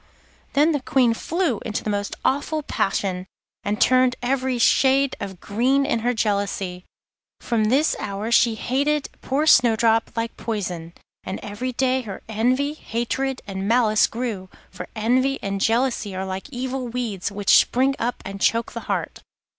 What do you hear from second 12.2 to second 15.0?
envy, hatred, and malice grew, for